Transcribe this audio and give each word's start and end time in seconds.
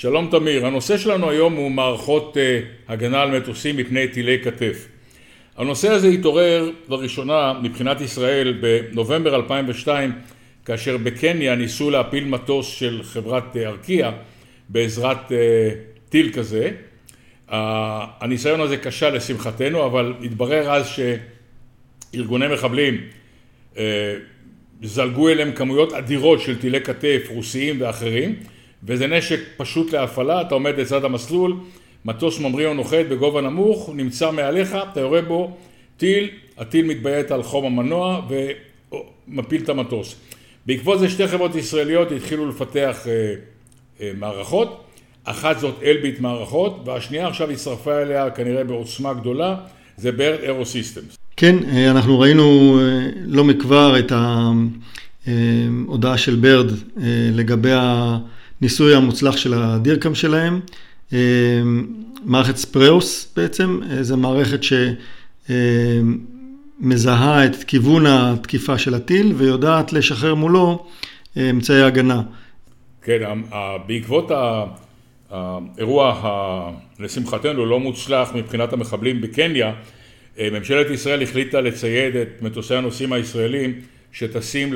שלום 0.00 0.28
תמיר, 0.30 0.66
הנושא 0.66 0.98
שלנו 0.98 1.30
היום 1.30 1.54
הוא 1.54 1.70
מערכות 1.70 2.36
uh, 2.36 2.92
הגנה 2.92 3.22
על 3.22 3.38
מטוסים 3.38 3.76
מפני 3.76 4.08
טילי 4.08 4.38
כתף. 4.44 4.88
הנושא 5.56 5.88
הזה 5.88 6.08
התעורר 6.08 6.70
לראשונה 6.88 7.52
מבחינת 7.62 8.00
ישראל 8.00 8.58
בנובמבר 8.60 9.36
2002 9.36 10.12
כאשר 10.64 10.96
בקניה 10.96 11.54
ניסו 11.54 11.90
להפיל 11.90 12.24
מטוס 12.24 12.66
של 12.66 13.00
חברת 13.02 13.56
ארקיע 13.56 14.10
בעזרת 14.68 15.28
uh, 15.28 15.32
טיל 16.08 16.32
כזה. 16.32 16.70
Uh, 17.48 17.52
הניסיון 18.20 18.60
הזה 18.60 18.76
כשל 18.76 19.14
לשמחתנו 19.14 19.86
אבל 19.86 20.14
התברר 20.22 20.70
אז 20.70 20.86
שארגוני 22.12 22.48
מחבלים 22.48 23.00
uh, 23.74 23.78
זלגו 24.82 25.28
אליהם 25.28 25.52
כמויות 25.52 25.92
אדירות 25.92 26.40
של 26.40 26.58
טילי 26.58 26.80
כתף 26.80 27.26
רוסיים 27.28 27.76
ואחרים 27.80 28.34
וזה 28.84 29.06
נשק 29.06 29.40
פשוט 29.56 29.92
להפעלה, 29.92 30.40
אתה 30.40 30.54
עומד 30.54 30.78
לצד 30.78 31.04
המסלול, 31.04 31.56
מטוס 32.04 32.40
ממריא 32.40 32.66
או 32.66 32.74
נוחת 32.74 33.06
בגובה 33.10 33.40
נמוך, 33.40 33.90
נמצא 33.94 34.30
מעליך, 34.30 34.76
אתה 34.92 35.00
יורה 35.00 35.22
בו 35.22 35.56
טיל, 35.96 36.30
הטיל 36.58 36.86
מתביית 36.86 37.30
על 37.30 37.42
חום 37.42 37.64
המנוע 37.64 38.22
ומפיל 39.28 39.62
את 39.62 39.68
המטוס. 39.68 40.16
בעקבות 40.66 40.98
זה 40.98 41.08
שתי 41.08 41.28
חברות 41.28 41.54
ישראליות 41.54 42.12
התחילו 42.12 42.48
לפתח 42.48 43.06
אה, 43.06 43.34
אה, 44.00 44.10
מערכות, 44.18 44.84
אחת 45.24 45.58
זאת 45.58 45.74
אלביט 45.82 46.20
מערכות 46.20 46.82
והשנייה 46.84 47.28
עכשיו 47.28 47.50
הצטרפה 47.50 48.02
אליה 48.02 48.30
כנראה 48.30 48.64
בעוצמה 48.64 49.14
גדולה, 49.14 49.56
זה 49.96 50.12
Bird 50.12 50.38
Aerosystems. 50.42 51.16
כן, 51.36 51.56
אה, 51.68 51.90
אנחנו 51.90 52.20
ראינו 52.20 52.78
אה, 52.80 53.08
לא 53.26 53.44
מכבר 53.44 53.98
את 53.98 54.12
ההודעה 55.26 56.18
של 56.18 56.36
ברד 56.36 56.70
אה, 56.70 56.74
לגבי 57.32 57.70
הניסוי 58.60 58.94
המוצלח 58.94 59.36
של 59.36 59.54
הדירקאם 59.54 60.14
שלהם. 60.14 60.60
מערכת 62.24 62.56
ספראוס 62.56 63.32
בעצם, 63.36 63.80
זו 64.00 64.16
מערכת 64.16 64.60
שמזהה 66.80 67.46
את 67.46 67.64
כיוון 67.64 68.06
התקיפה 68.06 68.78
של 68.78 68.94
הטיל 68.94 69.32
ויודעת 69.36 69.92
לשחרר 69.92 70.34
מולו 70.34 70.86
אמצעי 71.36 71.82
הגנה. 71.82 72.22
כן, 73.02 73.40
בעקבות 73.86 74.30
האירוע, 75.30 76.72
לשמחתנו, 76.98 77.66
לא 77.66 77.80
מוצלח 77.80 78.30
מבחינת 78.34 78.72
המחבלים 78.72 79.20
בקניה, 79.20 79.72
אה, 80.38 80.48
ממשלת 80.52 80.90
ישראל 80.90 81.22
החליטה 81.22 81.60
לצייד 81.60 82.16
את 82.16 82.42
מטוסי 82.42 82.74
הנוסעים 82.74 83.12
הישראלים 83.12 83.80
שטסים 84.12 84.72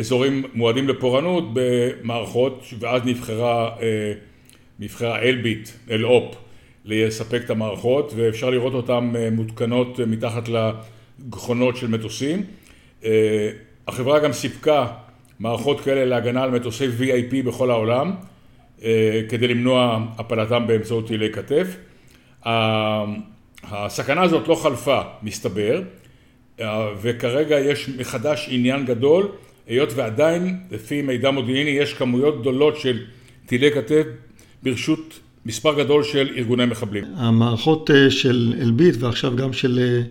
לאזורים 0.00 0.44
מועדים 0.54 0.88
לפורענות 0.88 1.44
במערכות 1.52 2.64
ואז 2.78 3.02
נבחרה, 3.04 3.70
אה, 3.82 4.12
נבחרה 4.78 5.22
אלביט, 5.22 5.68
אל-אופ, 5.90 6.34
לספק 6.84 7.40
את 7.44 7.50
המערכות 7.50 8.12
ואפשר 8.16 8.50
לראות 8.50 8.74
אותן 8.74 9.12
אה, 9.16 9.30
מותקנות 9.30 10.00
מתחת 10.06 10.48
לגחונות 10.48 11.76
של 11.76 11.86
מטוסים. 11.86 12.44
החברה 13.88 14.18
גם 14.18 14.32
סיפקה 14.32 14.86
מערכות 15.40 15.80
כאלה 15.80 16.04
להגנה 16.04 16.42
על 16.42 16.50
מטוסי 16.50 16.86
VIP 16.86 17.46
בכל 17.46 17.70
העולם 17.70 18.12
כדי 19.28 19.48
למנוע 19.48 20.06
הפלתם 20.18 20.66
באמצעות 20.66 21.06
טילי 21.06 21.32
כתף. 21.32 21.76
הסכנה 23.64 24.22
הזאת 24.22 24.48
לא 24.48 24.54
חלפה, 24.54 25.00
מסתבר, 25.22 25.82
וכרגע 27.00 27.58
יש 27.58 27.88
מחדש 27.88 28.48
עניין 28.50 28.86
גדול, 28.86 29.28
היות 29.70 29.92
ועדיין, 29.96 30.56
לפי 30.70 31.02
מידע 31.02 31.30
מודיעיני, 31.30 31.70
יש 31.70 31.94
כמויות 31.94 32.40
גדולות 32.40 32.76
של 32.76 32.98
טילי 33.46 33.70
כתף 33.70 34.02
ברשות 34.62 35.20
מספר 35.46 35.82
גדול 35.82 36.02
של 36.02 36.28
ארגוני 36.36 36.66
מחבלים. 36.66 37.04
המערכות 37.16 37.90
אה, 37.90 38.10
של 38.10 38.54
אלביט 38.60 38.94
ועכשיו 38.98 39.36
גם 39.36 39.52
של 39.52 39.78
אה, 39.78 40.02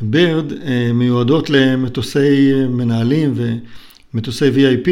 ברד 0.00 0.52
אה, 0.52 0.90
מיועדות 0.94 1.50
למטוסי 1.50 2.52
מנהלים 2.68 3.34
ומטוסי 4.14 4.48
VIP. 4.48 4.90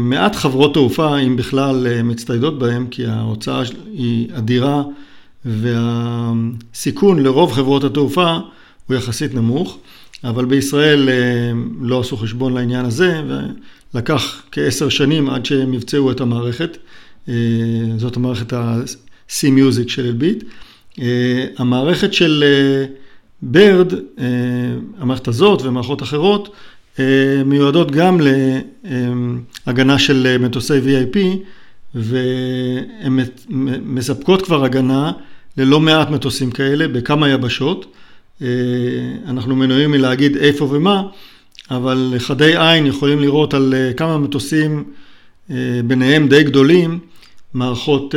מעט 0.00 0.36
חברות 0.36 0.74
תעופה, 0.74 1.18
אם 1.18 1.36
בכלל, 1.36 2.02
מצטיידות 2.02 2.58
בהם, 2.58 2.86
כי 2.86 3.06
ההוצאה 3.06 3.62
היא 3.92 4.28
אדירה. 4.32 4.82
והסיכון 5.44 7.22
לרוב 7.22 7.52
חברות 7.52 7.84
התעופה 7.84 8.36
הוא 8.86 8.96
יחסית 8.96 9.34
נמוך, 9.34 9.78
אבל 10.24 10.44
בישראל 10.44 11.08
אה, 11.08 11.14
לא 11.80 12.00
עשו 12.00 12.16
חשבון 12.16 12.54
לעניין 12.54 12.84
הזה, 12.84 13.22
ולקח 13.94 14.42
כעשר 14.52 14.88
שנים 14.88 15.30
עד 15.30 15.46
שהם 15.46 15.74
יבצעו 15.74 16.10
את 16.10 16.20
המערכת. 16.20 16.76
אה, 17.28 17.34
זאת 17.96 18.16
המערכת 18.16 18.52
ה-C-Music 18.52 19.88
של 19.88 20.06
אלביט. 20.06 20.44
אה, 21.00 21.46
המערכת 21.58 22.12
של 22.12 22.44
ברד, 23.42 23.92
המערכת 24.98 25.28
הזאת 25.28 25.62
ומערכות 25.62 26.02
אחרות, 26.02 26.56
מיועדות 27.44 27.90
גם 27.90 28.20
להגנה 29.66 29.98
של 29.98 30.36
מטוסי 30.40 30.78
VIP, 30.78 31.18
והן 31.94 33.18
מספקות 33.82 34.42
כבר 34.42 34.64
הגנה 34.64 35.12
ללא 35.56 35.80
מעט 35.80 36.10
מטוסים 36.10 36.50
כאלה 36.50 36.88
בכמה 36.88 37.28
יבשות. 37.28 37.86
אה, 38.42 38.48
אנחנו 39.28 39.56
מנועים 39.56 39.90
מלהגיד 39.90 40.36
איפה 40.36 40.64
ומה, 40.64 41.02
אבל 41.70 42.14
חדי 42.18 42.52
עין 42.56 42.86
יכולים 42.86 43.20
לראות 43.20 43.54
על 43.54 43.74
אה, 43.76 43.92
כמה 43.92 44.18
מטוסים, 44.18 44.84
אה, 45.50 45.56
ביניהם 45.84 46.28
די 46.28 46.42
גדולים, 46.42 46.98
מערכות 47.54 48.14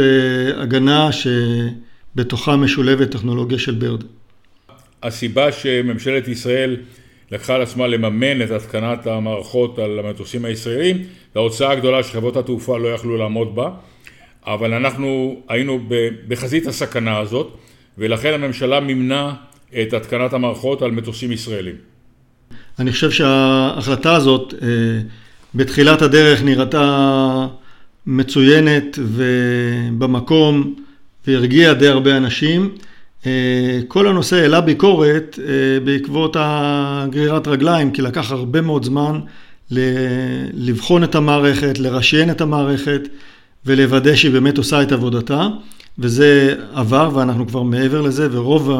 הגנה 0.57 1.09
שבתוכה 1.11 2.55
משולבת 2.55 3.11
טכנולוגיה 3.11 3.59
של 3.59 3.75
ברד. 3.75 4.03
הסיבה 5.03 5.51
שממשלת 5.51 6.27
ישראל 6.27 6.77
לקחה 7.31 7.55
על 7.55 7.61
עצמה 7.61 7.87
לממן 7.87 8.41
את 8.41 8.51
התקנת 8.51 9.07
המערכות 9.07 9.79
על 9.79 9.99
המטוסים 9.99 10.45
הישראלים, 10.45 10.97
זה 11.33 11.39
ההוצאה 11.39 11.71
הגדולה 11.71 12.03
שחברות 12.03 12.37
התעופה 12.37 12.77
לא 12.77 12.87
יכלו 12.87 13.17
לעמוד 13.17 13.55
בה. 13.55 13.69
אבל 14.45 14.73
אנחנו 14.73 15.41
היינו 15.47 15.79
בחזית 16.27 16.67
הסכנה 16.67 17.19
הזאת, 17.19 17.57
ולכן 17.97 18.33
הממשלה 18.33 18.79
מימנה 18.79 19.33
את 19.81 19.93
התקנת 19.93 20.33
המערכות 20.33 20.81
על 20.81 20.91
מטוסים 20.91 21.31
ישראלים. 21.31 21.75
אני 22.79 22.91
חושב 22.91 23.11
שההחלטה 23.11 24.15
הזאת 24.15 24.53
אה, 24.61 24.67
בתחילת 25.55 26.01
הדרך 26.01 26.43
נראתה 26.43 27.47
מצוינת 28.05 28.99
ובמקום 29.01 30.75
והרגיעה 31.27 31.73
די 31.73 31.87
הרבה 31.87 32.17
אנשים. 32.17 32.69
אה, 33.25 33.79
כל 33.87 34.07
הנושא 34.07 34.35
העלה 34.35 34.61
ביקורת 34.61 35.39
אה, 35.39 35.79
בעקבות 35.79 36.35
הגרירת 36.39 37.47
רגליים, 37.47 37.91
כי 37.91 38.01
לקח 38.01 38.31
הרבה 38.31 38.61
מאוד 38.61 38.83
זמן 38.85 39.19
לבחון 40.53 41.03
את 41.03 41.15
המערכת, 41.15 41.79
לרשיין 41.79 42.31
את 42.31 42.41
המערכת. 42.41 43.01
ולוודא 43.65 44.15
שהיא 44.15 44.31
באמת 44.31 44.57
עושה 44.57 44.81
את 44.81 44.91
עבודתה, 44.91 45.47
וזה 45.99 46.55
עבר 46.73 47.09
ואנחנו 47.13 47.47
כבר 47.47 47.63
מעבר 47.63 48.01
לזה, 48.01 48.27
ורוב 48.31 48.71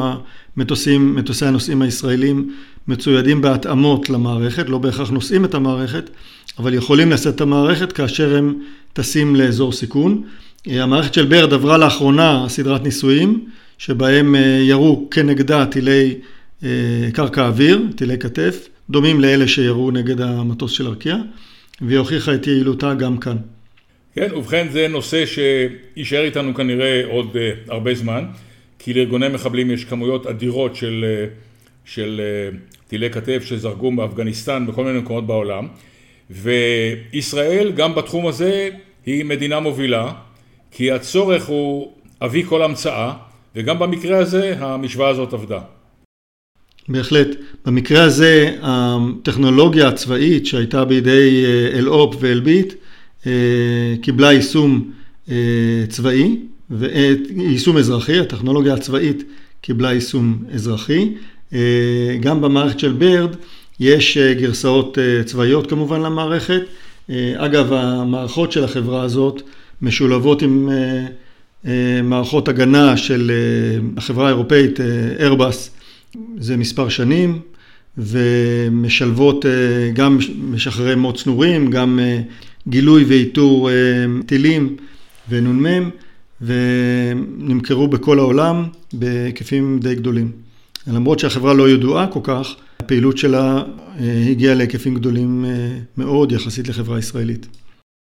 המטוסים, 0.56 1.14
מטוסי 1.14 1.46
הנוסעים 1.46 1.82
הישראלים 1.82 2.54
מצוידים 2.88 3.40
בהתאמות 3.40 4.10
למערכת, 4.10 4.68
לא 4.68 4.78
בהכרח 4.78 5.10
נוסעים 5.10 5.44
את 5.44 5.54
המערכת, 5.54 6.10
אבל 6.58 6.74
יכולים 6.74 7.10
לשאת 7.10 7.34
את 7.34 7.40
המערכת 7.40 7.92
כאשר 7.92 8.36
הם 8.36 8.54
טסים 8.92 9.36
לאזור 9.36 9.72
סיכון. 9.72 10.22
המערכת 10.66 11.14
של 11.14 11.26
ברד 11.26 11.52
עברה 11.52 11.78
לאחרונה 11.78 12.44
סדרת 12.48 12.82
ניסויים, 12.82 13.46
שבהם 13.78 14.34
אה, 14.34 14.40
ירו 14.40 15.08
כנגדה 15.10 15.66
טילי 15.66 16.14
אה, 16.64 16.68
קרקע 17.12 17.46
אוויר, 17.46 17.82
טילי 17.96 18.18
כתף, 18.18 18.68
דומים 18.90 19.20
לאלה 19.20 19.48
שירו 19.48 19.90
נגד 19.90 20.20
המטוס 20.20 20.72
של 20.72 20.86
ארקיע, 20.86 21.16
והיא 21.80 21.98
הוכיחה 21.98 22.34
את 22.34 22.46
יעילותה 22.46 22.94
גם 22.94 23.18
כאן. 23.18 23.36
כן, 24.14 24.28
ובכן 24.36 24.66
זה 24.70 24.88
נושא 24.88 25.24
שיישאר 25.26 26.24
איתנו 26.24 26.54
כנראה 26.54 27.02
עוד 27.06 27.36
הרבה 27.68 27.94
זמן, 27.94 28.24
כי 28.82 28.94
לארגוני 28.94 29.28
מחבלים 29.28 29.70
יש 29.70 29.84
כמויות 29.84 30.26
אדירות 30.26 30.76
של, 30.76 31.04
uh, 31.04 31.30
של 31.84 32.20
uh, 32.20 32.88
טילי 32.88 33.10
כתף 33.10 33.42
שזרגו 33.44 33.90
מאפגניסטן 33.90 34.66
בכל 34.66 34.84
מיני 34.84 34.98
מקומות 34.98 35.26
בעולם, 35.26 35.68
וישראל 36.30 37.72
גם 37.72 37.94
בתחום 37.94 38.26
הזה 38.26 38.68
היא 39.06 39.24
מדינה 39.24 39.60
מובילה, 39.60 40.12
כי 40.70 40.92
הצורך 40.92 41.46
הוא 41.46 41.92
אבי 42.22 42.44
כל 42.44 42.62
המצאה, 42.62 43.12
וגם 43.56 43.78
במקרה 43.78 44.18
הזה 44.18 44.54
המשוואה 44.58 45.08
הזאת 45.08 45.32
עבדה. 45.32 45.60
בהחלט. 46.88 47.28
במקרה 47.66 48.02
הזה 48.02 48.56
הטכנולוגיה 48.62 49.88
הצבאית 49.88 50.46
שהייתה 50.46 50.84
בידי 50.84 51.44
אלאופ 51.74 52.16
ואלביט 52.20 52.74
אה, 53.26 53.94
קיבלה 54.02 54.32
יישום 54.32 54.90
אה, 55.30 55.84
צבאי, 55.88 56.36
יישום 57.36 57.76
אזרחי, 57.76 58.18
הטכנולוגיה 58.20 58.74
הצבאית 58.74 59.22
קיבלה 59.60 59.92
יישום 59.92 60.44
אזרחי. 60.54 61.12
אה, 61.52 62.16
גם 62.20 62.40
במערכת 62.40 62.78
של 62.78 62.92
ברד 62.92 63.36
יש 63.80 64.18
גרסאות 64.18 64.98
צבאיות 65.24 65.70
כמובן 65.70 66.00
למערכת. 66.00 66.60
אגב, 67.36 67.72
המערכות 67.72 68.52
של 68.52 68.64
החברה 68.64 69.02
הזאת 69.02 69.42
משולבות 69.82 70.42
עם 70.42 70.68
מערכות 72.02 72.48
הגנה 72.48 72.96
של 72.96 73.30
החברה 73.96 74.26
האירופאית, 74.26 74.80
איירבס, 75.20 75.70
זה 76.38 76.56
מספר 76.56 76.88
שנים, 76.88 77.38
ומשלבות 77.98 79.44
גם 79.94 80.18
משחררי 80.50 80.94
מוץ 80.94 81.26
נורים, 81.26 81.70
גם 81.70 81.98
גילוי 82.68 83.04
ואיתור 83.04 83.70
טילים 84.26 84.76
ונ"מ, 85.28 85.90
ונמכרו 86.42 87.88
בכל 87.88 88.18
העולם 88.18 88.64
בהיקפים 88.92 89.78
די 89.78 89.94
גדולים. 89.94 90.32
למרות 90.86 91.18
שהחברה 91.18 91.54
לא 91.54 91.70
ידועה 91.70 92.06
כל 92.06 92.20
כך, 92.22 92.56
הפעילות 92.80 93.18
שלה 93.18 93.62
הגיעה 94.30 94.54
להיקפים 94.54 94.94
גדולים 94.94 95.44
מאוד 95.96 96.32
יחסית 96.32 96.68
לחברה 96.68 96.98
ישראלית. 96.98 97.46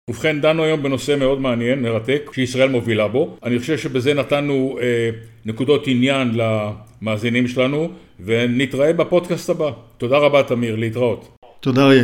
ובכן, 0.09 0.41
דנו 0.41 0.63
היום 0.63 0.83
בנושא 0.83 1.15
מאוד 1.19 1.41
מעניין, 1.41 1.81
מרתק, 1.81 2.29
שישראל 2.33 2.69
מובילה 2.69 3.07
בו. 3.07 3.37
אני 3.43 3.59
חושב 3.59 3.77
שבזה 3.77 4.13
נתנו 4.13 4.77
אה, 4.81 5.09
נקודות 5.45 5.87
עניין 5.87 6.31
למאזינים 6.33 7.47
שלנו, 7.47 7.89
ונתראה 8.25 8.93
בפודקאסט 8.93 9.49
הבא. 9.49 9.71
תודה 9.97 10.17
רבה, 10.17 10.43
תמיר, 10.43 10.75
להתראות. 10.75 11.35
תודה, 11.59 11.85
אריה. 11.85 12.03